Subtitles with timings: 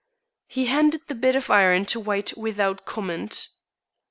[0.47, 3.49] He handed the bit of iron to White without comment.